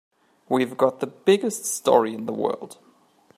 We've 0.49 0.75
got 0.75 0.99
the 0.99 1.05
biggest 1.05 1.63
story 1.63 2.15
in 2.15 2.25
the 2.25 2.33
world. 2.33 2.79